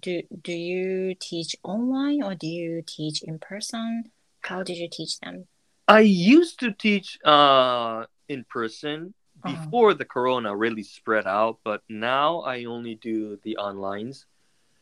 [0.01, 4.11] do, do you teach online or do you teach in person?
[4.41, 5.45] How did you teach them?
[5.87, 9.18] I used to teach uh, in person Uh-huh.
[9.43, 14.27] Before the corona really spread out, but now I only do the onlines.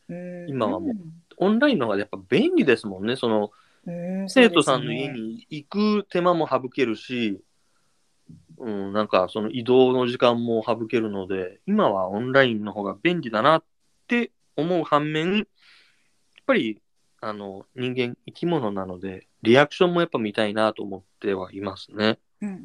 [0.08, 0.94] うん今はも
[1.36, 3.16] オンラインの方がやっぱ便利ですもんね。
[3.16, 3.50] その
[3.86, 7.40] うん、生徒さんの家に行く手間も省けるし、
[8.58, 13.64] うん、なんかその移動の時間も省けるので、今はオンラインの方が便利だなっ
[14.06, 15.46] て思う反面、やっ
[16.46, 16.82] ぱり
[17.20, 22.18] あの人間生き物なので、リアクションもやっぱ見たいなと思ってはいますね。
[22.40, 22.56] うんうんう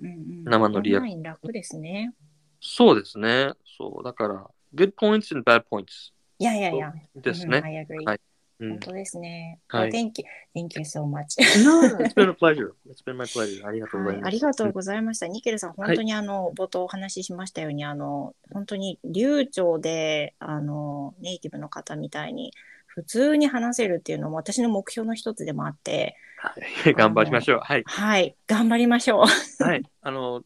[0.42, 2.14] ん、生のリアクオンライン楽ですね。
[2.60, 3.52] そうですね。
[3.78, 4.04] そう。
[4.04, 6.94] だから、good points and bad points いやいやいや。
[7.16, 7.88] ですうん I ね。
[7.90, 8.06] agree.
[8.06, 8.20] はい
[8.60, 9.60] うん本当ですね。
[9.68, 10.26] はい Thank you.
[10.56, 11.38] Thank you so much.
[11.64, 12.74] No, it's been a pleasure.
[12.88, 13.68] It's been my pleasure.
[13.68, 14.28] ありがとうござはいい、ます。
[14.28, 15.28] ありがとうございました。
[15.28, 22.54] ニケルさん、い本当にあの、冒頭お話ししましたように、あの、本当に流暢で、あの、ネイティブの方みたいに、
[22.86, 26.16] 普通に話せるっていうのも私の目標の一つでもあって、はい
[26.98, 27.60] 頑張りましょう。
[27.64, 27.84] はい。
[27.86, 29.64] はい、頑張りましょう。
[29.64, 29.84] はい。
[30.02, 30.44] あの、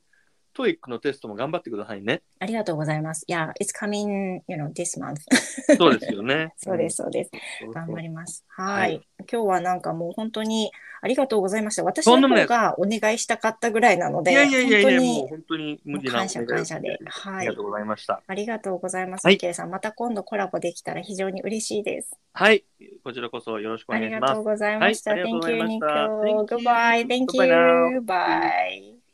[0.58, 2.24] TOEICのテストも頑張ってくださいね。
[2.40, 3.24] ありがとうございます。
[3.28, 5.18] いや、it's coming, you know, this month.
[5.78, 6.54] そうですよね。
[6.58, 7.32] そうです、そうです。
[7.64, 7.72] うん。
[7.72, 8.44] 頑張りります。
[8.50, 8.64] は。
[8.64, 9.02] はい
[9.32, 11.84] 今日はなんかもう本当にありがとうございました。
[11.84, 16.98] 私の方がお願いしたかったぐらいなので、いやいやいやいや、もう本当に無理な感謝感謝で。
[17.06, 17.62] はいありがと。
[17.62, 18.22] うございました。
[18.26, 19.28] ありがとうございます。
[19.38, 22.18] NICKELさん、また今度コラボできたら非常に嬉しいです。
[22.34, 22.64] はい。
[23.04, 24.44] こちらこそよろしくおあ願いしますりがとう。
[24.44, 25.12] ございました。
[25.12, 25.80] はいありがとう Thank ござい you, まし Nico.
[25.80, 26.58] た Thank you.
[26.58, 27.08] Goodbye.
[27.08, 28.02] Thank you.
[28.02, 29.07] Bye.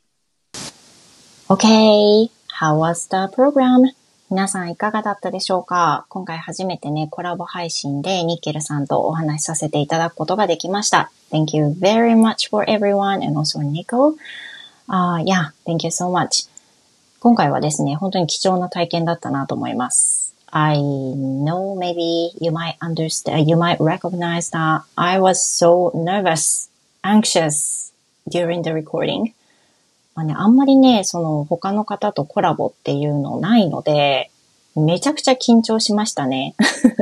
[1.53, 2.31] Okay.
[2.59, 3.93] How was the program?
[4.31, 11.11] 皆さんいかがだったでしょうか今回初めてね、コラボ配信でニッケルさんとお話しさせていただくことができました。
[11.31, 14.15] Thank you very much for everyone and also Nico.
[14.89, 16.49] Uh, yeah, thank you so much.
[17.19, 20.33] 今回はですね、本当に貴重な体験だったなと思います。
[20.49, 26.71] I know maybe you might understand, you might recognize that I was so nervous,
[27.03, 27.93] anxious
[28.27, 29.33] during the recording.
[30.15, 34.29] まあね、あんまりね、その他の方とコラボっていうのないので、
[34.75, 36.55] めちゃくちゃ緊張しましたね。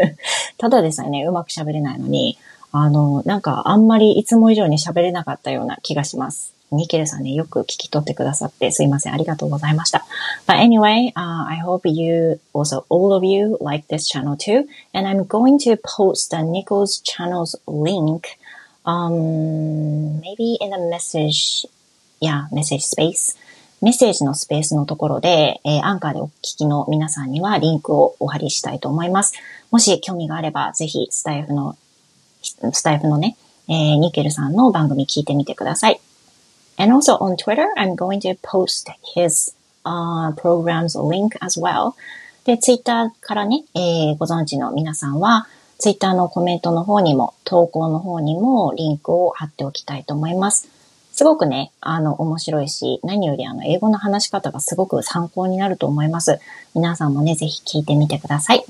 [0.57, 2.37] ただでさえね、うまく喋れないのに、
[2.71, 6.53] あの、なんかあんまりいつも以上に喋れなかったような気がします。
[6.71, 9.13] ニケルさんね、よく聞き取ってくださってすいません。
[9.13, 10.05] ありがとうございました。
[10.47, 14.65] But anyway, uh, I hope you, also all of you like this channel too.
[14.93, 18.37] And I'm going to post the Nicole's channel's link,
[18.85, 21.67] um, maybe in a message,
[22.21, 23.35] yeah, message space.
[23.81, 29.33] メッセージのスペースのところで、えーアンカーでお聞きの皆さんにはリンクをお貼りしたいと思います。
[29.71, 31.75] もし興味があれば、ぜひスタイフの、
[32.43, 33.35] スタイフのね、
[33.67, 35.99] えーニケルさんの番組聞いてみてください。
[36.77, 41.93] And also on Twitter, I'm going to post his uh, program's link as well.
[42.45, 45.47] で、Twitter からね、えーご存知の皆さんは、
[45.79, 50.80] Twitter のコメントの方にも、投稿の方にもリンクを貼っておきたいと思います。
[51.11, 56.39] すごくね、あの、面白いし、何よりあの、英語の話し方がすごく参考になると思います。
[56.73, 58.65] 皆さんもね、ぜひ聞いてみてください。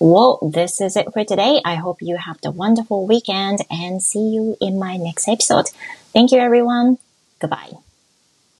[0.00, 1.60] Well, this is it for today.
[1.62, 5.70] I hope you have a wonderful weekend and see you in my next episode.
[6.12, 6.98] Thank you everyone.
[7.38, 7.81] Goodbye.